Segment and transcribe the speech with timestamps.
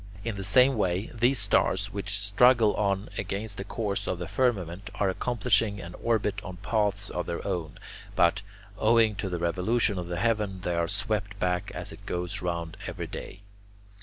[0.23, 4.89] In the same way, these stars, which struggle on against the course of the firmament,
[4.95, 7.77] are accomplishing an orbit on paths of their own;
[8.15, 8.41] but,
[8.79, 12.77] owing to the revolution of the heaven, they are swept back as it goes round
[12.87, 13.41] every day.